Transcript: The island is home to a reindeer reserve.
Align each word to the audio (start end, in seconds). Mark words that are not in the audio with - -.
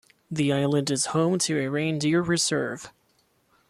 The 0.31 0.51
island 0.51 0.89
is 0.89 1.05
home 1.13 1.37
to 1.37 1.59
a 1.59 1.69
reindeer 1.69 2.23
reserve. 2.23 2.91